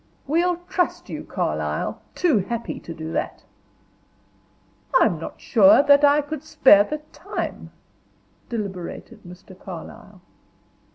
"We'll 0.25 0.55
trust 0.67 1.09
you, 1.09 1.23
Carlyle. 1.23 2.01
Too 2.15 2.39
happy 2.39 2.79
to 2.79 2.91
do 2.91 3.15
it." 3.15 3.43
"I 4.99 5.05
am 5.05 5.19
not 5.19 5.39
sure 5.39 5.83
that 5.83 6.03
I 6.03 6.21
could 6.21 6.41
spare 6.43 6.83
the 6.83 7.01
time," 7.13 7.69
deliberated 8.49 9.21
Mr. 9.21 9.55
Carlyle. 9.55 10.19